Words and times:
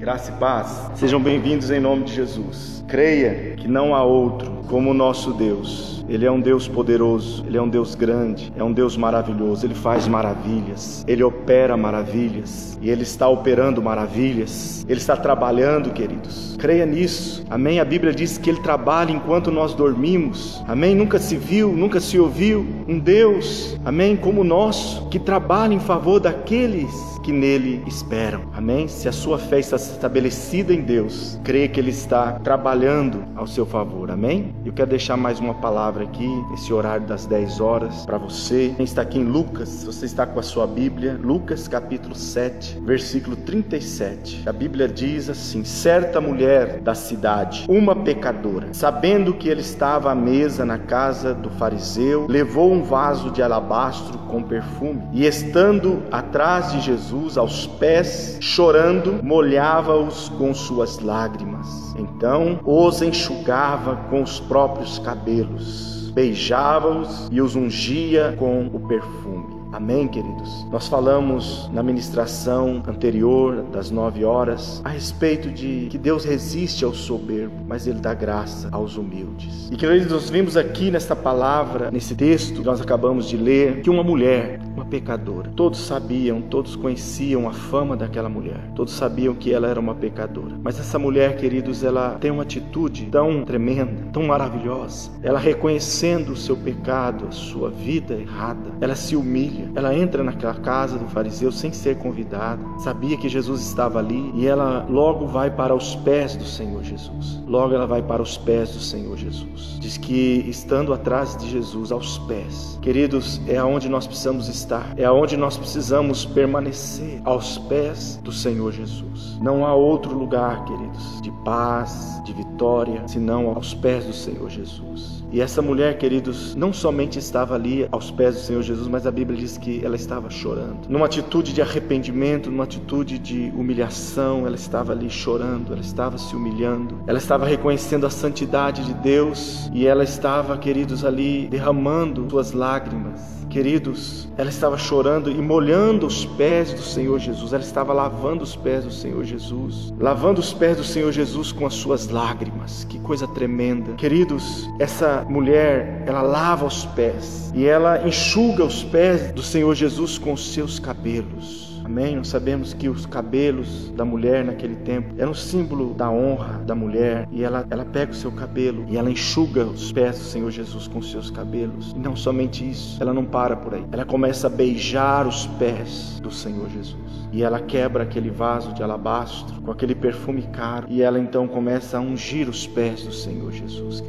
Graça 0.00 0.30
e 0.30 0.34
paz. 0.36 0.90
Sejam 0.94 1.20
bem-vindos 1.20 1.70
em 1.70 1.78
nome 1.78 2.04
de 2.04 2.14
Jesus. 2.14 2.82
Creia 2.88 3.54
que 3.54 3.68
não 3.68 3.94
há 3.94 4.02
outro 4.02 4.50
como 4.66 4.92
o 4.92 4.94
nosso 4.94 5.34
Deus. 5.34 6.02
Ele 6.08 6.24
é 6.24 6.32
um 6.32 6.40
Deus 6.40 6.66
poderoso, 6.66 7.44
ele 7.46 7.58
é 7.58 7.62
um 7.62 7.68
Deus 7.68 7.94
grande, 7.94 8.50
é 8.56 8.64
um 8.64 8.72
Deus 8.72 8.96
maravilhoso, 8.96 9.66
ele 9.66 9.74
faz 9.74 10.08
maravilhas, 10.08 11.04
ele 11.06 11.22
opera 11.22 11.76
maravilhas 11.76 12.78
e 12.80 12.88
ele 12.88 13.02
está 13.02 13.28
operando 13.28 13.82
maravilhas. 13.82 14.86
Ele 14.88 14.98
está 14.98 15.18
trabalhando, 15.18 15.92
queridos. 15.92 16.56
Creia 16.58 16.86
nisso. 16.86 17.44
Amém. 17.50 17.78
A 17.78 17.84
Bíblia 17.84 18.14
diz 18.14 18.38
que 18.38 18.48
ele 18.48 18.60
trabalha 18.60 19.12
enquanto 19.12 19.50
nós 19.50 19.74
dormimos. 19.74 20.64
Amém. 20.66 20.94
Nunca 20.94 21.18
se 21.18 21.36
viu, 21.36 21.72
nunca 21.72 22.00
se 22.00 22.18
ouviu 22.18 22.66
um 22.88 22.98
Deus, 22.98 23.78
amém, 23.84 24.16
como 24.16 24.40
o 24.40 24.44
nosso, 24.44 25.06
que 25.10 25.18
trabalha 25.18 25.74
em 25.74 25.78
favor 25.78 26.18
daqueles 26.18 27.19
que 27.30 27.32
nele 27.32 27.80
esperam. 27.86 28.42
Amém? 28.52 28.88
Se 28.88 29.08
a 29.08 29.12
sua 29.12 29.38
fé 29.38 29.60
está 29.60 29.76
estabelecida 29.76 30.74
em 30.74 30.80
Deus, 30.80 31.38
creia 31.44 31.68
que 31.68 31.78
Ele 31.78 31.90
está 31.90 32.32
trabalhando 32.40 33.22
ao 33.36 33.46
seu 33.46 33.64
favor. 33.64 34.10
Amém? 34.10 34.52
Eu 34.64 34.72
quero 34.72 34.90
deixar 34.90 35.16
mais 35.16 35.38
uma 35.38 35.54
palavra 35.54 36.02
aqui, 36.02 36.26
nesse 36.50 36.72
horário 36.72 37.06
das 37.06 37.26
10 37.26 37.60
horas, 37.60 38.04
para 38.04 38.18
você. 38.18 38.74
Quem 38.76 38.84
está 38.84 39.02
aqui 39.02 39.20
em 39.20 39.24
Lucas, 39.24 39.84
você 39.84 40.06
está 40.06 40.26
com 40.26 40.40
a 40.40 40.42
sua 40.42 40.66
Bíblia, 40.66 41.16
Lucas 41.22 41.68
capítulo 41.68 42.16
7, 42.16 42.80
versículo 42.80 43.36
37. 43.36 44.42
A 44.48 44.52
Bíblia 44.52 44.88
diz 44.88 45.30
assim: 45.30 45.62
Certa 45.62 46.20
mulher 46.20 46.80
da 46.80 46.96
cidade, 46.96 47.64
uma 47.68 47.94
pecadora, 47.94 48.70
sabendo 48.72 49.34
que 49.34 49.48
ele 49.48 49.60
estava 49.60 50.10
à 50.10 50.16
mesa 50.16 50.64
na 50.64 50.78
casa 50.78 51.32
do 51.32 51.48
fariseu, 51.50 52.26
levou 52.28 52.72
um 52.72 52.82
vaso 52.82 53.30
de 53.30 53.40
alabastro 53.40 54.18
com 54.18 54.42
perfume 54.42 55.02
e, 55.12 55.24
estando 55.24 56.02
atrás 56.10 56.72
de 56.72 56.80
Jesus, 56.80 57.19
Jesus 57.20 57.36
aos 57.36 57.66
pés, 57.66 58.38
chorando, 58.40 59.22
molhava-os 59.22 60.30
com 60.30 60.54
suas 60.54 60.98
lágrimas. 61.00 61.94
Então 61.98 62.58
os 62.64 63.02
enxugava 63.02 63.96
com 64.08 64.22
os 64.22 64.40
próprios 64.40 64.98
cabelos, 64.98 66.10
beijava-os 66.14 67.28
e 67.30 67.40
os 67.40 67.54
ungia 67.54 68.34
com 68.38 68.66
o 68.72 68.80
perfume. 68.80 69.60
Amém, 69.72 70.08
queridos? 70.08 70.66
Nós 70.68 70.88
falamos 70.88 71.70
na 71.72 71.80
ministração 71.80 72.82
anterior, 72.88 73.62
das 73.70 73.88
nove 73.88 74.24
horas, 74.24 74.82
a 74.84 74.88
respeito 74.88 75.48
de 75.48 75.86
que 75.88 75.96
Deus 75.96 76.24
resiste 76.24 76.84
ao 76.84 76.92
soberbo, 76.92 77.54
mas 77.68 77.86
Ele 77.86 78.00
dá 78.00 78.12
graça 78.12 78.68
aos 78.72 78.96
humildes. 78.96 79.68
E, 79.70 79.76
queridos, 79.76 80.10
nós 80.10 80.28
vimos 80.28 80.56
aqui 80.56 80.90
nesta 80.90 81.14
palavra, 81.14 81.88
nesse 81.88 82.16
texto 82.16 82.54
que 82.54 82.66
nós 82.66 82.80
acabamos 82.80 83.28
de 83.28 83.36
ler, 83.36 83.80
que 83.80 83.88
uma 83.88 84.02
mulher, 84.02 84.58
uma 84.74 84.84
pecadora, 84.84 85.50
todos 85.56 85.80
sabiam, 85.80 86.40
todos 86.42 86.76
conheciam 86.76 87.48
a 87.48 87.52
fama 87.52 87.96
daquela 87.96 88.28
mulher, 88.28 88.70
todos 88.74 88.92
sabiam 88.92 89.34
que 89.34 89.52
ela 89.52 89.68
era 89.68 89.80
uma 89.80 89.94
pecadora. 89.94 90.56
Mas 90.62 90.78
essa 90.78 90.98
mulher, 90.98 91.36
queridos, 91.36 91.82
ela 91.82 92.16
tem 92.20 92.30
uma 92.30 92.42
atitude 92.42 93.06
tão 93.06 93.44
tremenda, 93.44 94.08
tão 94.12 94.24
maravilhosa. 94.24 95.10
Ela 95.22 95.38
reconhecendo 95.38 96.32
o 96.32 96.36
seu 96.36 96.56
pecado, 96.56 97.26
a 97.28 97.32
sua 97.32 97.70
vida 97.70 98.14
errada, 98.14 98.70
ela 98.80 98.94
se 98.94 99.16
humilha 99.16 99.70
ela 99.74 99.94
entra 99.94 100.22
naquela 100.22 100.54
casa 100.54 100.98
do 100.98 101.06
fariseu 101.06 101.50
sem 101.52 101.72
ser 101.72 101.96
convidada, 101.98 102.62
sabia 102.78 103.16
que 103.16 103.28
Jesus 103.28 103.62
estava 103.62 103.98
ali 103.98 104.30
e 104.34 104.46
ela 104.46 104.86
logo 104.88 105.26
vai 105.26 105.50
para 105.50 105.74
os 105.74 105.94
pés 105.96 106.36
do 106.36 106.44
Senhor 106.44 106.82
Jesus. 106.82 107.42
Logo 107.46 107.74
ela 107.74 107.86
vai 107.86 108.02
para 108.02 108.22
os 108.22 108.36
pés 108.36 108.70
do 108.70 108.80
Senhor 108.80 109.16
Jesus. 109.16 109.78
Diz 109.80 109.96
que 109.96 110.44
estando 110.48 110.92
atrás 110.92 111.36
de 111.36 111.48
Jesus, 111.48 111.92
aos 111.92 112.18
pés, 112.18 112.78
queridos, 112.82 113.40
é 113.48 113.56
aonde 113.56 113.88
nós 113.88 114.06
precisamos 114.06 114.48
estar, 114.48 114.59
é 114.96 115.04
aonde 115.04 115.36
nós 115.36 115.56
precisamos 115.56 116.24
permanecer, 116.24 117.20
aos 117.24 117.58
pés 117.58 118.20
do 118.22 118.32
Senhor 118.32 118.72
Jesus. 118.72 119.38
Não 119.40 119.64
há 119.64 119.74
outro 119.74 120.12
lugar, 120.12 120.64
queridos, 120.64 121.20
de 121.22 121.30
paz, 121.44 122.20
de 122.24 122.32
vitória, 122.32 123.02
senão 123.06 123.50
aos 123.50 123.74
pés 123.74 124.04
do 124.04 124.12
Senhor 124.12 124.48
Jesus. 124.50 125.20
E 125.32 125.40
essa 125.40 125.62
mulher, 125.62 125.96
queridos, 125.96 126.56
não 126.56 126.72
somente 126.72 127.18
estava 127.18 127.54
ali 127.54 127.86
aos 127.92 128.10
pés 128.10 128.34
do 128.34 128.40
Senhor 128.40 128.62
Jesus, 128.62 128.88
mas 128.88 129.06
a 129.06 129.12
Bíblia 129.12 129.38
diz 129.38 129.56
que 129.56 129.84
ela 129.84 129.94
estava 129.94 130.28
chorando. 130.28 130.88
Numa 130.88 131.06
atitude 131.06 131.52
de 131.52 131.62
arrependimento, 131.62 132.50
numa 132.50 132.64
atitude 132.64 133.16
de 133.16 133.52
humilhação, 133.56 134.44
ela 134.44 134.56
estava 134.56 134.92
ali 134.92 135.08
chorando, 135.08 135.72
ela 135.72 135.80
estava 135.80 136.18
se 136.18 136.34
humilhando, 136.34 136.98
ela 137.06 137.18
estava 137.18 137.46
reconhecendo 137.46 138.06
a 138.06 138.10
santidade 138.10 138.84
de 138.84 138.94
Deus 138.94 139.70
e 139.72 139.86
ela 139.86 140.02
estava, 140.02 140.58
queridos, 140.58 141.04
ali 141.04 141.46
derramando 141.48 142.28
suas 142.28 142.52
lágrimas 142.52 143.39
Queridos, 143.50 144.28
ela 144.38 144.48
estava 144.48 144.78
chorando 144.78 145.28
e 145.28 145.34
molhando 145.34 146.06
os 146.06 146.24
pés 146.24 146.72
do 146.72 146.82
Senhor 146.82 147.18
Jesus, 147.18 147.52
ela 147.52 147.62
estava 147.62 147.92
lavando 147.92 148.44
os 148.44 148.54
pés 148.54 148.84
do 148.84 148.92
Senhor 148.92 149.24
Jesus, 149.24 149.92
lavando 149.98 150.40
os 150.40 150.52
pés 150.52 150.76
do 150.76 150.84
Senhor 150.84 151.10
Jesus 151.10 151.50
com 151.50 151.66
as 151.66 151.74
suas 151.74 152.08
lágrimas. 152.08 152.84
Que 152.84 153.00
coisa 153.00 153.26
tremenda. 153.26 153.94
Queridos, 153.94 154.70
essa 154.78 155.26
mulher, 155.28 156.04
ela 156.06 156.22
lava 156.22 156.64
os 156.64 156.86
pés 156.86 157.52
e 157.52 157.66
ela 157.66 158.06
enxuga 158.06 158.64
os 158.64 158.84
pés 158.84 159.32
do 159.32 159.42
Senhor 159.42 159.74
Jesus 159.74 160.16
com 160.16 160.32
os 160.32 160.52
seus 160.52 160.78
cabelos. 160.78 161.69
Amém? 161.90 162.14
Nós 162.14 162.28
sabemos 162.28 162.72
que 162.72 162.88
os 162.88 163.04
cabelos 163.04 163.90
da 163.96 164.04
mulher 164.04 164.44
naquele 164.44 164.76
tempo 164.76 165.12
eram 165.18 165.34
símbolo 165.34 165.92
da 165.92 166.08
honra 166.08 166.62
da 166.64 166.72
mulher. 166.72 167.26
E 167.32 167.42
ela, 167.42 167.66
ela 167.68 167.84
pega 167.84 168.12
o 168.12 168.14
seu 168.14 168.30
cabelo 168.30 168.86
e 168.88 168.96
ela 168.96 169.10
enxuga 169.10 169.64
os 169.64 169.90
pés 169.90 170.16
do 170.16 170.24
Senhor 170.24 170.52
Jesus 170.52 170.86
com 170.86 171.00
os 171.00 171.10
seus 171.10 171.32
cabelos. 171.32 171.90
E 171.90 171.98
não 171.98 172.14
somente 172.14 172.70
isso, 172.70 172.96
ela 173.02 173.12
não 173.12 173.24
para 173.24 173.56
por 173.56 173.74
aí. 173.74 173.84
Ela 173.90 174.04
começa 174.04 174.46
a 174.46 174.50
beijar 174.50 175.26
os 175.26 175.48
pés 175.58 176.20
do 176.22 176.30
Senhor 176.30 176.70
Jesus. 176.70 176.96
E 177.32 177.42
ela 177.42 177.58
quebra 177.58 178.04
aquele 178.04 178.30
vaso 178.30 178.72
de 178.72 178.84
alabastro 178.84 179.60
com 179.60 179.72
aquele 179.72 179.96
perfume 179.96 180.42
caro. 180.52 180.86
E 180.88 181.02
ela 181.02 181.18
então 181.18 181.48
começa 181.48 181.98
a 181.98 182.00
ungir 182.00 182.48
os 182.48 182.68
pés 182.68 183.02
do 183.02 183.12
Senhor 183.12 183.50
Jesus, 183.50 184.00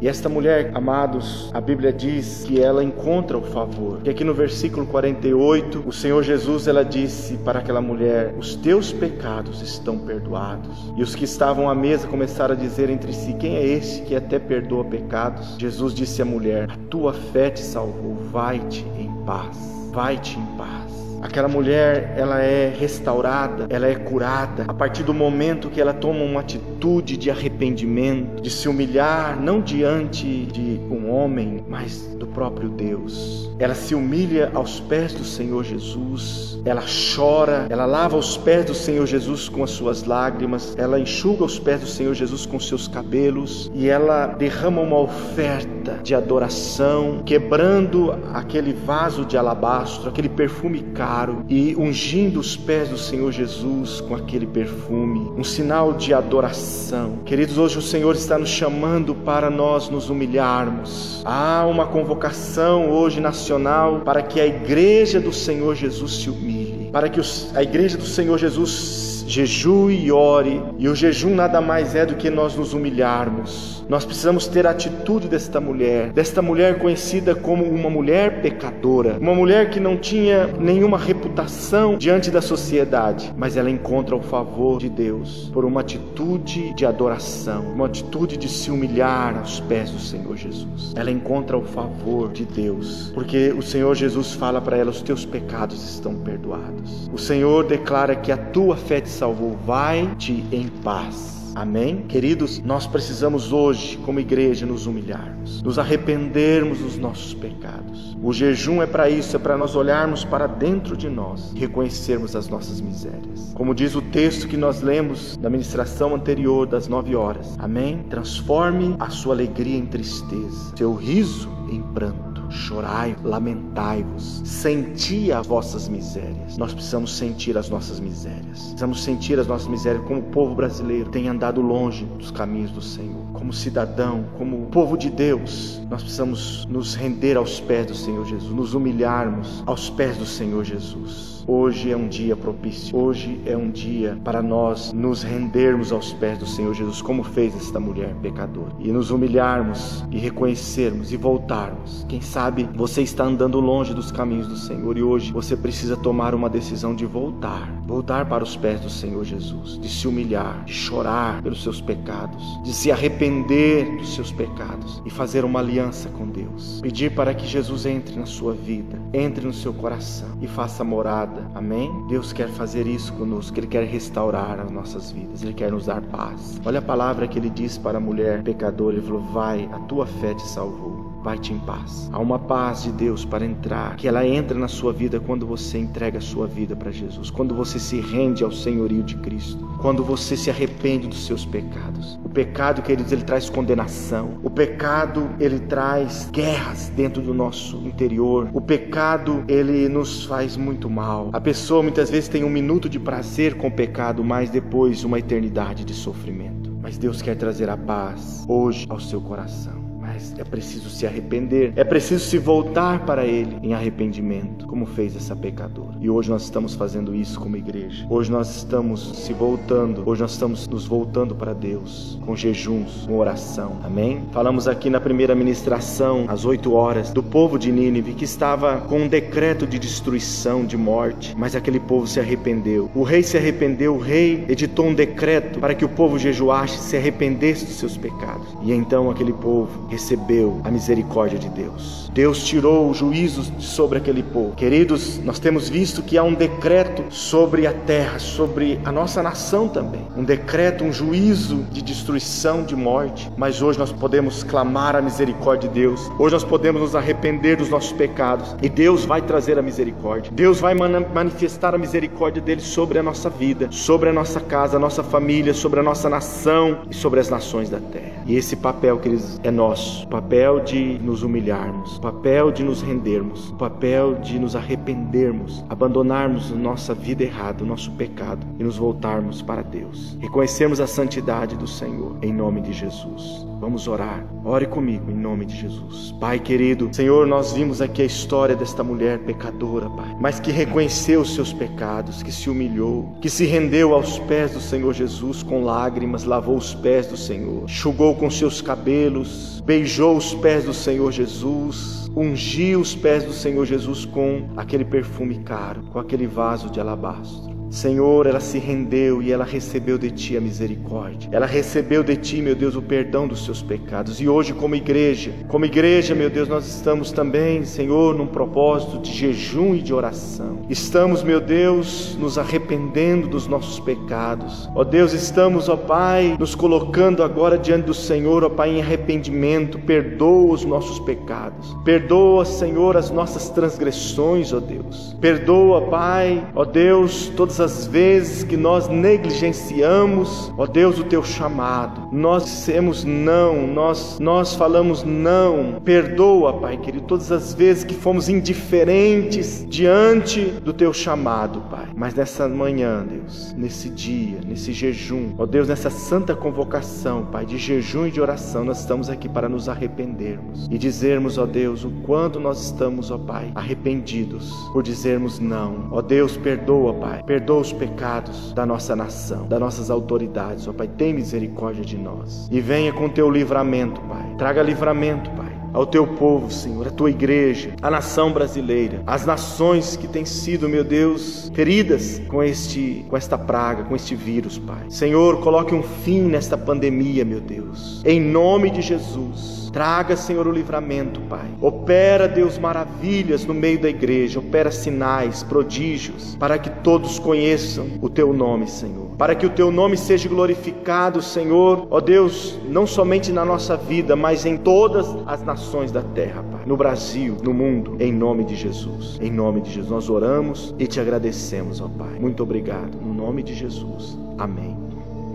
E 0.00 0.08
esta 0.08 0.28
mulher, 0.28 0.70
amados, 0.74 1.50
a 1.54 1.60
Bíblia 1.60 1.92
diz 1.92 2.44
que 2.46 2.60
ela 2.60 2.82
encontra 2.82 3.38
o 3.38 3.42
favor. 3.42 4.00
Que 4.02 4.10
aqui 4.10 4.24
no 4.24 4.34
versículo 4.34 4.86
48, 4.86 5.84
o 5.86 5.92
Senhor 5.92 6.22
Jesus 6.22 6.66
ela 6.66 6.84
disse 6.84 7.36
para 7.38 7.60
aquela 7.60 7.80
mulher: 7.80 8.34
"Os 8.38 8.56
teus 8.56 8.92
pecados 8.92 9.62
estão 9.62 9.98
perdoados". 9.98 10.92
E 10.96 11.02
os 11.02 11.14
que 11.14 11.24
estavam 11.24 11.68
à 11.68 11.74
mesa 11.74 12.08
começaram 12.08 12.54
a 12.54 12.58
dizer 12.58 12.90
entre 12.90 13.12
si: 13.12 13.34
"Quem 13.34 13.56
é 13.56 13.64
este 13.64 14.02
que 14.02 14.14
até 14.14 14.38
perdoa 14.38 14.84
pecados?". 14.84 15.56
Jesus 15.58 15.94
disse 15.94 16.20
à 16.20 16.24
mulher: 16.24 16.70
"A 16.70 16.76
tua 16.90 17.12
fé 17.12 17.50
te 17.50 17.60
salvou. 17.60 18.16
Vai-te 18.30 18.84
em 18.98 19.10
paz. 19.24 19.56
Vai-te 19.92 20.38
em 20.38 20.46
paz". 20.56 21.03
Aquela 21.24 21.48
mulher, 21.48 22.12
ela 22.18 22.42
é 22.42 22.68
restaurada, 22.68 23.66
ela 23.70 23.86
é 23.86 23.94
curada. 23.94 24.66
A 24.68 24.74
partir 24.74 25.02
do 25.02 25.14
momento 25.14 25.70
que 25.70 25.80
ela 25.80 25.94
toma 25.94 26.22
uma 26.22 26.40
atitude 26.40 27.16
de 27.16 27.30
arrependimento, 27.30 28.42
de 28.42 28.50
se 28.50 28.68
humilhar 28.68 29.40
não 29.40 29.62
diante 29.62 30.44
de 30.44 30.78
um 30.90 31.10
homem, 31.10 31.64
mas 31.66 32.06
do 32.18 32.26
próprio 32.26 32.68
Deus. 32.68 33.50
Ela 33.58 33.74
se 33.74 33.94
humilha 33.94 34.50
aos 34.52 34.80
pés 34.80 35.14
do 35.14 35.24
Senhor 35.24 35.64
Jesus, 35.64 36.60
ela 36.66 36.82
chora, 37.16 37.66
ela 37.70 37.86
lava 37.86 38.18
os 38.18 38.36
pés 38.36 38.66
do 38.66 38.74
Senhor 38.74 39.06
Jesus 39.06 39.48
com 39.48 39.64
as 39.64 39.70
suas 39.70 40.04
lágrimas, 40.04 40.74
ela 40.76 41.00
enxuga 41.00 41.44
os 41.44 41.58
pés 41.58 41.80
do 41.80 41.86
Senhor 41.86 42.12
Jesus 42.12 42.44
com 42.44 42.60
seus 42.60 42.86
cabelos. 42.86 43.70
E 43.74 43.88
ela 43.88 44.26
derrama 44.26 44.82
uma 44.82 44.98
oferta 44.98 46.00
de 46.02 46.14
adoração, 46.14 47.22
quebrando 47.24 48.12
aquele 48.34 48.74
vaso 48.74 49.24
de 49.24 49.38
alabastro, 49.38 50.10
aquele 50.10 50.28
perfume 50.28 50.80
caro 50.94 51.13
e 51.48 51.76
ungindo 51.76 52.40
os 52.40 52.56
pés 52.56 52.88
do 52.88 52.98
Senhor 52.98 53.30
Jesus 53.30 54.00
com 54.00 54.14
aquele 54.14 54.46
perfume, 54.46 55.30
um 55.36 55.44
sinal 55.44 55.92
de 55.92 56.12
adoração. 56.12 57.18
Queridos, 57.24 57.56
hoje 57.56 57.78
o 57.78 57.82
Senhor 57.82 58.14
está 58.14 58.38
nos 58.38 58.48
chamando 58.48 59.14
para 59.14 59.48
nós 59.48 59.88
nos 59.88 60.10
humilharmos. 60.10 61.22
Há 61.24 61.66
uma 61.66 61.86
convocação 61.86 62.90
hoje 62.90 63.20
nacional 63.20 64.00
para 64.00 64.22
que 64.22 64.40
a 64.40 64.46
igreja 64.46 65.20
do 65.20 65.32
Senhor 65.32 65.74
Jesus 65.76 66.22
se 66.22 66.30
humilhe, 66.30 66.90
para 66.90 67.08
que 67.08 67.20
a 67.54 67.62
igreja 67.62 67.96
do 67.96 68.06
Senhor 68.06 68.38
Jesus 68.38 69.24
jejue 69.26 70.04
e 70.04 70.12
ore, 70.12 70.60
e 70.78 70.88
o 70.88 70.94
jejum 70.94 71.34
nada 71.34 71.60
mais 71.60 71.94
é 71.94 72.04
do 72.04 72.14
que 72.16 72.28
nós 72.28 72.56
nos 72.56 72.74
humilharmos 72.74 73.73
nós 73.88 74.04
precisamos 74.04 74.46
ter 74.46 74.66
a 74.66 74.70
atitude 74.70 75.28
desta 75.28 75.60
mulher, 75.60 76.12
desta 76.12 76.40
mulher 76.40 76.78
conhecida 76.78 77.34
como 77.34 77.64
uma 77.64 77.90
mulher 77.90 78.42
pecadora, 78.42 79.18
uma 79.20 79.34
mulher 79.34 79.70
que 79.70 79.80
não 79.80 79.96
tinha 79.96 80.46
nenhuma 80.58 80.98
reputação 80.98 81.96
diante 81.96 82.30
da 82.30 82.40
sociedade, 82.40 83.32
mas 83.36 83.56
ela 83.56 83.70
encontra 83.70 84.16
o 84.16 84.22
favor 84.22 84.78
de 84.78 84.88
Deus 84.88 85.50
por 85.52 85.64
uma 85.64 85.80
atitude 85.80 86.72
de 86.74 86.86
adoração, 86.86 87.72
uma 87.72 87.86
atitude 87.86 88.36
de 88.36 88.48
se 88.48 88.70
humilhar 88.70 89.36
aos 89.38 89.60
pés 89.60 89.90
do 89.90 89.98
Senhor 89.98 90.36
Jesus. 90.36 90.92
Ela 90.96 91.10
encontra 91.10 91.56
o 91.56 91.64
favor 91.64 92.32
de 92.32 92.44
Deus, 92.44 93.10
porque 93.14 93.52
o 93.56 93.62
Senhor 93.62 93.94
Jesus 93.94 94.32
fala 94.32 94.60
para 94.60 94.76
ela: 94.76 94.90
os 94.90 95.02
teus 95.02 95.24
pecados 95.24 95.82
estão 95.94 96.14
perdoados. 96.16 97.10
O 97.12 97.18
Senhor 97.18 97.64
declara 97.64 98.16
que 98.16 98.32
a 98.32 98.36
tua 98.36 98.76
fé 98.76 99.00
te 99.00 99.08
salvou, 99.08 99.56
vai-te 99.64 100.44
em 100.52 100.68
paz. 100.82 101.43
Amém? 101.54 102.04
Queridos, 102.08 102.60
nós 102.60 102.86
precisamos 102.86 103.52
hoje, 103.52 103.96
como 103.98 104.18
igreja, 104.18 104.66
nos 104.66 104.86
humilharmos, 104.86 105.62
nos 105.62 105.78
arrependermos 105.78 106.78
dos 106.78 106.96
nossos 106.96 107.32
pecados. 107.32 108.16
O 108.22 108.32
jejum 108.32 108.82
é 108.82 108.86
para 108.86 109.08
isso, 109.08 109.36
é 109.36 109.38
para 109.38 109.56
nós 109.56 109.76
olharmos 109.76 110.24
para 110.24 110.46
dentro 110.46 110.96
de 110.96 111.08
nós 111.08 111.52
reconhecermos 111.54 112.34
as 112.34 112.48
nossas 112.48 112.80
misérias. 112.80 113.52
Como 113.54 113.74
diz 113.74 113.94
o 113.94 114.02
texto 114.02 114.48
que 114.48 114.56
nós 114.56 114.82
lemos 114.82 115.36
na 115.38 115.48
ministração 115.48 116.14
anterior 116.14 116.66
das 116.66 116.88
nove 116.88 117.14
horas. 117.14 117.54
Amém? 117.58 118.04
Transforme 118.10 118.96
a 118.98 119.08
sua 119.10 119.34
alegria 119.34 119.78
em 119.78 119.86
tristeza, 119.86 120.72
seu 120.76 120.94
riso 120.94 121.48
em 121.70 121.80
pranto 121.80 122.33
chorai, 122.54 123.16
lamentai-vos, 123.22 124.42
senti 124.44 125.32
as 125.32 125.46
vossas 125.46 125.88
misérias. 125.88 126.56
Nós 126.56 126.72
precisamos 126.72 127.16
sentir 127.16 127.58
as 127.58 127.68
nossas 127.68 128.00
misérias. 128.00 128.60
Precisamos 128.60 129.02
sentir 129.02 129.38
as 129.38 129.46
nossas 129.46 129.68
misérias 129.68 130.04
como 130.04 130.20
o 130.20 130.24
povo 130.24 130.54
brasileiro 130.54 131.10
tem 131.10 131.28
andado 131.28 131.60
longe 131.60 132.04
dos 132.18 132.30
caminhos 132.30 132.70
do 132.70 132.80
Senhor. 132.80 133.24
Como 133.32 133.52
cidadão, 133.52 134.24
como 134.38 134.66
povo 134.66 134.96
de 134.96 135.10
Deus, 135.10 135.80
nós 135.90 136.02
precisamos 136.02 136.64
nos 136.66 136.94
render 136.94 137.36
aos 137.36 137.60
pés 137.60 137.86
do 137.86 137.94
Senhor 137.94 138.24
Jesus, 138.26 138.52
nos 138.52 138.74
humilharmos 138.74 139.62
aos 139.66 139.90
pés 139.90 140.16
do 140.16 140.26
Senhor 140.26 140.64
Jesus. 140.64 141.34
Hoje 141.46 141.90
é 141.90 141.96
um 141.96 142.08
dia 142.08 142.34
propício. 142.34 142.96
Hoje 142.96 143.38
é 143.44 143.54
um 143.54 143.70
dia 143.70 144.18
para 144.24 144.42
nós 144.42 144.92
nos 144.94 145.22
rendermos 145.22 145.92
aos 145.92 146.12
pés 146.14 146.38
do 146.38 146.46
Senhor 146.46 146.72
Jesus, 146.72 147.02
como 147.02 147.22
fez 147.22 147.54
esta 147.54 147.78
mulher 147.78 148.14
pecadora, 148.22 148.72
e 148.78 148.90
nos 148.90 149.10
humilharmos 149.10 150.04
e 150.10 150.18
reconhecermos 150.18 151.12
e 151.12 151.16
voltarmos. 151.18 152.06
Quem 152.08 152.22
sabe 152.22 152.43
você 152.74 153.02
está 153.02 153.24
andando 153.24 153.60
longe 153.60 153.94
dos 153.94 154.10
caminhos 154.10 154.48
do 154.48 154.56
Senhor 154.56 154.96
e 154.96 155.02
hoje 155.02 155.32
você 155.32 155.56
precisa 155.56 155.96
tomar 155.96 156.34
uma 156.34 156.48
decisão 156.48 156.94
de 156.94 157.06
voltar, 157.06 157.70
voltar 157.86 158.26
para 158.26 158.42
os 158.42 158.56
pés 158.56 158.80
do 158.80 158.90
Senhor 158.90 159.24
Jesus, 159.24 159.78
de 159.78 159.88
se 159.88 160.08
humilhar, 160.08 160.64
de 160.64 160.72
chorar 160.72 161.42
pelos 161.42 161.62
seus 161.62 161.80
pecados, 161.80 162.42
de 162.62 162.72
se 162.72 162.90
arrepender 162.90 163.96
dos 163.98 164.14
seus 164.14 164.32
pecados 164.32 165.02
e 165.04 165.10
fazer 165.10 165.44
uma 165.44 165.60
aliança 165.60 166.08
com 166.10 166.26
Deus. 166.26 166.80
Pedir 166.80 167.14
para 167.14 167.34
que 167.34 167.46
Jesus 167.46 167.86
entre 167.86 168.18
na 168.18 168.26
sua 168.26 168.52
vida, 168.52 168.98
entre 169.12 169.46
no 169.46 169.52
seu 169.52 169.72
coração 169.72 170.38
e 170.40 170.46
faça 170.46 170.84
morada. 170.84 171.50
Amém? 171.54 171.90
Deus 172.08 172.32
quer 172.32 172.48
fazer 172.48 172.86
isso 172.86 173.12
conosco, 173.14 173.58
Ele 173.58 173.66
quer 173.66 173.84
restaurar 173.84 174.60
as 174.60 174.70
nossas 174.70 175.10
vidas, 175.10 175.42
Ele 175.42 175.54
quer 175.54 175.70
nos 175.70 175.86
dar 175.86 176.02
paz. 176.02 176.60
Olha 176.64 176.78
a 176.78 176.82
palavra 176.82 177.26
que 177.26 177.38
Ele 177.38 177.50
disse 177.50 177.78
para 177.80 177.98
a 177.98 178.00
mulher 178.00 178.42
pecadora: 178.42 178.96
Ele 178.96 179.06
falou, 179.06 179.22
Vai, 179.22 179.68
a 179.72 179.78
tua 179.80 180.06
fé 180.06 180.34
te 180.34 180.46
salvou 180.46 181.03
vai-te 181.24 181.54
em 181.54 181.58
paz. 181.58 182.10
Há 182.12 182.18
uma 182.18 182.38
paz 182.38 182.82
de 182.82 182.92
Deus 182.92 183.24
para 183.24 183.46
entrar, 183.46 183.96
que 183.96 184.06
ela 184.06 184.26
entra 184.26 184.58
na 184.58 184.68
sua 184.68 184.92
vida 184.92 185.18
quando 185.18 185.46
você 185.46 185.78
entrega 185.78 186.18
a 186.18 186.20
sua 186.20 186.46
vida 186.46 186.76
para 186.76 186.90
Jesus, 186.90 187.30
quando 187.30 187.54
você 187.54 187.78
se 187.78 187.98
rende 187.98 188.44
ao 188.44 188.52
senhorio 188.52 189.02
de 189.02 189.16
Cristo, 189.16 189.66
quando 189.80 190.04
você 190.04 190.36
se 190.36 190.50
arrepende 190.50 191.08
dos 191.08 191.24
seus 191.24 191.46
pecados. 191.46 192.20
O 192.22 192.28
pecado, 192.28 192.82
queridos, 192.82 193.10
ele 193.10 193.22
traz 193.22 193.48
condenação. 193.48 194.38
O 194.42 194.50
pecado, 194.50 195.30
ele 195.40 195.60
traz 195.60 196.28
guerras 196.30 196.92
dentro 196.94 197.22
do 197.22 197.32
nosso 197.32 197.78
interior. 197.78 198.50
O 198.52 198.60
pecado, 198.60 199.42
ele 199.48 199.88
nos 199.88 200.26
faz 200.26 200.58
muito 200.58 200.90
mal. 200.90 201.30
A 201.32 201.40
pessoa 201.40 201.82
muitas 201.82 202.10
vezes 202.10 202.28
tem 202.28 202.44
um 202.44 202.50
minuto 202.50 202.86
de 202.86 203.00
prazer 203.00 203.54
com 203.54 203.68
o 203.68 203.72
pecado, 203.72 204.22
mas 204.22 204.50
depois 204.50 205.04
uma 205.04 205.18
eternidade 205.18 205.84
de 205.84 205.94
sofrimento. 205.94 206.76
Mas 206.82 206.98
Deus 206.98 207.22
quer 207.22 207.34
trazer 207.34 207.70
a 207.70 207.78
paz 207.78 208.44
hoje 208.46 208.84
ao 208.90 209.00
seu 209.00 209.22
coração. 209.22 209.83
Mas 210.06 210.34
é 210.38 210.44
preciso 210.44 210.90
se 210.90 211.06
arrepender, 211.06 211.72
é 211.76 211.82
preciso 211.82 212.22
se 212.22 212.36
voltar 212.36 213.06
para 213.06 213.24
Ele 213.24 213.56
em 213.62 213.72
arrependimento, 213.72 214.66
como 214.66 214.84
fez 214.84 215.16
essa 215.16 215.34
pecadora. 215.34 215.96
E 215.98 216.10
hoje 216.10 216.28
nós 216.28 216.42
estamos 216.42 216.74
fazendo 216.74 217.14
isso 217.14 217.40
como 217.40 217.56
igreja. 217.56 218.06
Hoje 218.10 218.30
nós 218.30 218.54
estamos 218.54 219.16
se 219.24 219.32
voltando, 219.32 220.02
hoje 220.04 220.20
nós 220.20 220.32
estamos 220.32 220.68
nos 220.68 220.86
voltando 220.86 221.34
para 221.34 221.54
Deus 221.54 222.18
com 222.20 222.36
jejuns, 222.36 223.06
com 223.06 223.16
oração. 223.16 223.78
Amém? 223.82 224.22
Falamos 224.30 224.68
aqui 224.68 224.90
na 224.90 225.00
primeira 225.00 225.34
ministração, 225.34 226.26
às 226.28 226.44
8 226.44 226.70
horas, 226.74 227.10
do 227.10 227.22
povo 227.22 227.58
de 227.58 227.72
Nínive 227.72 228.12
que 228.12 228.24
estava 228.24 228.82
com 228.82 229.04
um 229.04 229.08
decreto 229.08 229.66
de 229.66 229.78
destruição, 229.78 230.66
de 230.66 230.76
morte, 230.76 231.34
mas 231.34 231.56
aquele 231.56 231.80
povo 231.80 232.06
se 232.06 232.20
arrependeu. 232.20 232.90
O 232.94 233.04
rei 233.04 233.22
se 233.22 233.38
arrependeu, 233.38 233.94
o 233.94 233.98
rei 233.98 234.44
editou 234.50 234.86
um 234.86 234.94
decreto 234.94 235.60
para 235.60 235.74
que 235.74 235.84
o 235.84 235.88
povo 235.88 236.18
jejuasse, 236.18 236.76
se 236.76 236.94
arrependesse 236.94 237.64
dos 237.64 237.76
seus 237.76 237.96
pecados. 237.96 238.46
E 238.62 238.70
então 238.70 239.10
aquele 239.10 239.32
povo 239.32 239.93
recebeu 239.94 240.60
a 240.64 240.70
misericórdia 240.70 241.38
de 241.38 241.48
Deus. 241.48 242.10
Deus 242.12 242.44
tirou 242.44 242.90
o 242.90 242.94
juízo 242.94 243.42
sobre 243.60 243.98
aquele 243.98 244.22
povo. 244.22 244.54
Queridos, 244.56 245.18
nós 245.18 245.38
temos 245.38 245.68
visto 245.68 246.02
que 246.02 246.18
há 246.18 246.22
um 246.22 246.34
decreto 246.34 247.04
sobre 247.10 247.66
a 247.66 247.72
terra, 247.72 248.18
sobre 248.18 248.80
a 248.84 248.92
nossa 248.92 249.22
nação 249.22 249.68
também. 249.68 250.06
Um 250.16 250.24
decreto, 250.24 250.84
um 250.84 250.92
juízo 250.92 251.64
de 251.70 251.80
destruição, 251.82 252.64
de 252.64 252.76
morte. 252.76 253.30
Mas 253.36 253.62
hoje 253.62 253.78
nós 253.78 253.92
podemos 253.92 254.42
clamar 254.42 254.96
a 254.96 255.02
misericórdia 255.02 255.68
de 255.68 255.74
Deus. 255.74 256.10
Hoje 256.18 256.34
nós 256.34 256.44
podemos 256.44 256.82
nos 256.82 256.96
arrepender 256.96 257.56
dos 257.56 257.68
nossos 257.68 257.92
pecados. 257.92 258.54
E 258.62 258.68
Deus 258.68 259.04
vai 259.04 259.22
trazer 259.22 259.58
a 259.58 259.62
misericórdia. 259.62 260.30
Deus 260.32 260.60
vai 260.60 260.74
manifestar 260.74 261.74
a 261.74 261.78
misericórdia 261.78 262.42
dele 262.42 262.60
sobre 262.60 262.98
a 262.98 263.02
nossa 263.02 263.30
vida, 263.30 263.68
sobre 263.70 264.08
a 264.08 264.12
nossa 264.12 264.40
casa, 264.40 264.76
a 264.76 264.80
nossa 264.80 265.02
família, 265.02 265.54
sobre 265.54 265.80
a 265.80 265.82
nossa 265.82 266.08
nação 266.08 266.82
e 266.90 266.94
sobre 266.94 267.20
as 267.20 267.28
nações 267.28 267.70
da 267.70 267.78
terra. 267.78 268.23
E 268.26 268.36
esse 268.36 268.56
papel, 268.56 268.98
queridos, 268.98 269.38
é 269.42 269.50
nosso 269.50 270.04
o 270.04 270.08
papel 270.08 270.60
de 270.60 270.98
nos 270.98 271.22
humilharmos, 271.22 271.98
o 271.98 272.00
papel 272.00 272.50
de 272.50 272.64
nos 272.64 272.80
rendermos, 272.80 273.50
o 273.50 273.54
papel 273.54 274.14
de 274.14 274.38
nos 274.38 274.56
arrependermos, 274.56 275.62
abandonarmos 275.68 276.50
nossa 276.50 276.94
vida 276.94 277.22
errada, 277.22 277.62
o 277.62 277.66
nosso 277.66 277.90
pecado 277.92 278.46
e 278.58 278.64
nos 278.64 278.78
voltarmos 278.78 279.42
para 279.42 279.62
Deus. 279.62 280.16
Reconhecemos 280.20 280.80
a 280.80 280.86
santidade 280.86 281.56
do 281.56 281.66
Senhor, 281.66 282.16
em 282.22 282.32
nome 282.32 282.62
de 282.62 282.72
Jesus. 282.72 283.46
Vamos 283.64 283.88
orar. 283.88 284.22
Ore 284.44 284.66
comigo 284.66 285.10
em 285.10 285.14
nome 285.14 285.46
de 285.46 285.56
Jesus. 285.56 286.12
Pai 286.20 286.38
querido, 286.38 286.90
Senhor, 286.92 287.26
nós 287.26 287.54
vimos 287.54 287.80
aqui 287.80 288.02
a 288.02 288.04
história 288.04 288.54
desta 288.54 288.84
mulher 288.84 289.20
pecadora, 289.20 289.88
Pai, 289.88 290.14
mas 290.20 290.38
que 290.38 290.52
reconheceu 290.52 291.22
os 291.22 291.34
seus 291.34 291.50
pecados, 291.50 292.22
que 292.22 292.30
se 292.30 292.50
humilhou, 292.50 293.16
que 293.22 293.30
se 293.30 293.46
rendeu 293.46 293.94
aos 293.94 294.18
pés 294.18 294.50
do 294.50 294.60
Senhor 294.60 294.92
Jesus 294.92 295.42
com 295.42 295.64
lágrimas, 295.64 296.24
lavou 296.24 296.58
os 296.58 296.74
pés 296.74 297.06
do 297.06 297.16
Senhor, 297.16 297.64
enxugou 297.64 298.14
com 298.14 298.28
seus 298.28 298.60
cabelos, 298.60 299.62
beijou 299.64 300.14
os 300.14 300.34
pés 300.34 300.64
do 300.64 300.74
Senhor 300.74 301.10
Jesus, 301.10 302.10
ungiu 302.14 302.80
os 302.80 302.94
pés 302.94 303.24
do 303.24 303.32
Senhor 303.32 303.64
Jesus 303.64 304.04
com 304.04 304.46
aquele 304.58 304.84
perfume 304.84 305.38
caro, 305.38 305.84
com 305.90 305.98
aquele 305.98 306.26
vaso 306.26 306.68
de 306.68 306.80
alabastro. 306.80 307.53
Senhor, 307.70 308.26
ela 308.26 308.40
se 308.40 308.58
rendeu 308.58 309.22
e 309.22 309.32
ela 309.32 309.44
recebeu 309.44 309.98
de 309.98 310.10
ti 310.10 310.36
a 310.36 310.40
misericórdia. 310.40 311.28
Ela 311.32 311.46
recebeu 311.46 312.02
de 312.02 312.16
ti, 312.16 312.40
meu 312.40 312.54
Deus, 312.54 312.76
o 312.76 312.82
perdão 312.82 313.26
dos 313.26 313.44
seus 313.44 313.62
pecados. 313.62 314.20
E 314.20 314.28
hoje, 314.28 314.52
como 314.52 314.74
igreja, 314.74 315.32
como 315.48 315.64
igreja, 315.64 316.14
meu 316.14 316.30
Deus, 316.30 316.48
nós 316.48 316.66
estamos 316.66 317.10
também, 317.10 317.64
Senhor, 317.64 318.14
num 318.14 318.26
propósito 318.26 318.98
de 318.98 319.12
jejum 319.12 319.74
e 319.74 319.82
de 319.82 319.92
oração. 319.92 320.60
Estamos, 320.68 321.22
meu 321.22 321.40
Deus, 321.40 322.16
nos 322.20 322.38
arrependendo 322.38 323.28
dos 323.28 323.46
nossos 323.46 323.80
pecados. 323.80 324.68
Ó 324.74 324.84
Deus, 324.84 325.12
estamos, 325.12 325.68
ó 325.68 325.76
Pai, 325.76 326.36
nos 326.38 326.54
colocando 326.54 327.22
agora 327.22 327.58
diante 327.58 327.86
do 327.86 327.94
Senhor, 327.94 328.44
ó 328.44 328.48
Pai, 328.48 328.70
em 328.70 328.80
arrependimento. 328.80 329.78
Perdoa 329.78 330.54
os 330.54 330.64
nossos 330.64 330.98
pecados. 331.00 331.76
Perdoa, 331.84 332.44
Senhor, 332.44 332.96
as 332.96 333.10
nossas 333.10 333.50
transgressões, 333.50 334.52
ó 334.52 334.60
Deus. 334.60 335.16
Perdoa, 335.20 335.82
Pai, 335.82 336.46
ó 336.54 336.64
Deus, 336.64 337.32
todas 337.36 337.60
as 337.60 337.63
as 337.64 337.86
vezes 337.86 338.44
que 338.44 338.56
nós 338.56 338.88
negligenciamos, 338.88 340.52
ó 340.56 340.66
Deus, 340.66 340.98
o 340.98 341.04
teu 341.04 341.24
chamado, 341.24 342.08
nós 342.12 342.44
dissemos 342.44 343.04
não, 343.04 343.66
nós, 343.66 344.18
nós 344.20 344.54
falamos 344.54 345.02
não, 345.02 345.80
perdoa, 345.82 346.60
Pai 346.60 346.76
querido, 346.76 347.06
todas 347.06 347.32
as 347.32 347.54
vezes 347.54 347.84
que 347.84 347.94
fomos 347.94 348.28
indiferentes 348.28 349.64
diante 349.68 350.44
do 350.44 350.72
teu 350.72 350.92
chamado, 350.92 351.60
Pai. 351.70 351.88
Mas 351.96 352.14
nessa 352.14 352.48
manhã, 352.48 353.04
Deus, 353.04 353.54
nesse 353.56 353.88
dia, 353.88 354.38
nesse 354.46 354.72
jejum, 354.72 355.32
ó 355.38 355.46
Deus, 355.46 355.68
nessa 355.68 355.90
santa 355.90 356.34
convocação, 356.34 357.24
Pai, 357.26 357.46
de 357.46 357.56
jejum 357.56 358.06
e 358.06 358.10
de 358.10 358.20
oração, 358.20 358.64
nós 358.64 358.80
estamos 358.80 359.08
aqui 359.08 359.28
para 359.28 359.48
nos 359.48 359.68
arrependermos 359.68 360.68
e 360.70 360.76
dizermos, 360.76 361.38
ó 361.38 361.46
Deus, 361.46 361.84
o 361.84 361.90
quanto 362.02 362.38
nós 362.38 362.62
estamos, 362.62 363.10
ó 363.10 363.16
Pai, 363.16 363.50
arrependidos 363.54 364.52
por 364.72 364.82
dizermos 364.82 365.38
não. 365.38 365.88
Ó 365.90 366.02
Deus, 366.02 366.36
perdoa, 366.36 366.92
Pai, 366.94 367.22
perdoa 367.22 367.43
perdoa 367.44 367.60
os 367.60 367.72
pecados 367.74 368.54
da 368.54 368.64
nossa 368.64 368.96
nação, 368.96 369.46
das 369.46 369.60
nossas 369.60 369.90
autoridades, 369.90 370.66
ó 370.66 370.72
Pai. 370.72 370.88
Tem 370.88 371.12
misericórdia 371.12 371.84
de 371.84 371.98
nós. 371.98 372.48
E 372.50 372.58
venha 372.58 372.90
com 372.90 373.06
teu 373.06 373.30
livramento, 373.30 374.00
Pai. 374.02 374.34
Traga 374.38 374.62
livramento, 374.62 375.30
Pai 375.32 375.43
ao 375.74 375.84
teu 375.84 376.06
povo, 376.06 376.50
Senhor, 376.50 376.86
à 376.86 376.90
tua 376.90 377.10
igreja, 377.10 377.74
à 377.82 377.90
nação 377.90 378.32
brasileira, 378.32 379.02
às 379.06 379.26
nações 379.26 379.96
que 379.96 380.06
têm 380.06 380.24
sido, 380.24 380.68
meu 380.68 380.84
Deus, 380.84 381.50
feridas 381.52 382.22
com 382.28 382.42
este 382.42 383.04
com 383.08 383.16
esta 383.16 383.36
praga, 383.36 383.82
com 383.84 383.96
este 383.96 384.14
vírus, 384.14 384.56
Pai. 384.56 384.84
Senhor, 384.88 385.40
coloque 385.40 385.74
um 385.74 385.82
fim 385.82 386.22
nesta 386.22 386.56
pandemia, 386.56 387.24
meu 387.24 387.40
Deus. 387.40 388.00
Em 388.04 388.20
nome 388.20 388.70
de 388.70 388.80
Jesus. 388.80 389.64
Traga, 389.72 390.16
Senhor, 390.16 390.46
o 390.46 390.52
livramento, 390.52 391.20
Pai. 391.22 391.48
Opera, 391.60 392.28
Deus, 392.28 392.56
maravilhas 392.56 393.44
no 393.44 393.52
meio 393.52 393.80
da 393.80 393.88
igreja. 393.88 394.38
Opera 394.38 394.70
sinais, 394.70 395.42
prodígios, 395.42 396.36
para 396.36 396.56
que 396.58 396.70
todos 396.70 397.18
conheçam 397.18 397.88
o 398.00 398.08
Teu 398.08 398.32
nome, 398.32 398.68
Senhor. 398.68 399.03
Para 399.18 399.34
que 399.34 399.46
o 399.46 399.50
teu 399.50 399.70
nome 399.70 399.96
seja 399.96 400.28
glorificado, 400.28 401.22
Senhor, 401.22 401.86
ó 401.90 402.00
Deus, 402.00 402.58
não 402.68 402.86
somente 402.86 403.32
na 403.32 403.44
nossa 403.44 403.76
vida, 403.76 404.16
mas 404.16 404.44
em 404.44 404.56
todas 404.56 405.06
as 405.26 405.42
nações 405.42 405.92
da 405.92 406.02
terra, 406.02 406.42
Pai, 406.42 406.62
no 406.66 406.76
Brasil, 406.76 407.36
no 407.42 407.54
mundo, 407.54 407.96
em 408.00 408.12
nome 408.12 408.44
de 408.44 408.54
Jesus. 408.54 409.18
Em 409.20 409.30
nome 409.30 409.60
de 409.60 409.70
Jesus, 409.70 409.90
nós 409.90 410.10
oramos 410.10 410.74
e 410.78 410.86
te 410.86 411.00
agradecemos, 411.00 411.80
ó 411.80 411.88
Pai. 411.88 412.18
Muito 412.18 412.42
obrigado, 412.42 412.96
no 413.00 413.14
nome 413.14 413.42
de 413.42 413.54
Jesus. 413.54 414.18
Amém 414.38 414.76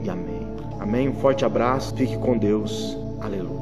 e 0.03 0.09
amém. 0.09 0.47
Amém. 0.79 1.09
Um 1.09 1.15
forte 1.15 1.45
abraço, 1.45 1.95
fique 1.95 2.17
com 2.17 2.37
Deus. 2.37 2.97
Aleluia. 3.19 3.58